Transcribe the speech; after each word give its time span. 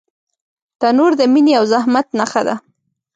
تنور 0.79 1.11
د 1.17 1.21
مینې 1.33 1.53
او 1.59 1.65
زحمت 1.73 2.07
نښه 2.19 2.41
ده 2.47 2.55